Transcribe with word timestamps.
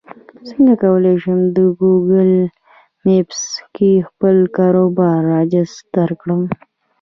څنګه 0.47 0.73
کولی 0.83 1.15
شم 1.23 1.39
د 1.55 1.57
ګوګل 1.79 2.31
مېپس 3.05 3.41
کې 3.75 3.91
خپل 4.07 4.35
کاروبار 4.57 5.19
راجستر 5.35 6.09
کړم 6.21 6.41